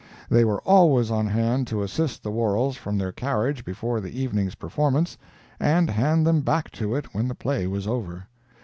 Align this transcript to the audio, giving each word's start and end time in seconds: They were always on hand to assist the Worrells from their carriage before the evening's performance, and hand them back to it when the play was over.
They 0.31 0.43
were 0.43 0.61
always 0.61 1.11
on 1.11 1.27
hand 1.27 1.67
to 1.67 1.83
assist 1.83 2.23
the 2.23 2.31
Worrells 2.31 2.75
from 2.75 2.97
their 2.97 3.11
carriage 3.11 3.63
before 3.63 4.01
the 4.01 4.19
evening's 4.19 4.55
performance, 4.55 5.15
and 5.59 5.91
hand 5.91 6.25
them 6.25 6.41
back 6.41 6.71
to 6.71 6.95
it 6.95 7.13
when 7.13 7.27
the 7.27 7.35
play 7.35 7.67
was 7.67 7.85
over. 7.85 8.25